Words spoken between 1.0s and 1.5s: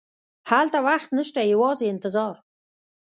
نه شته،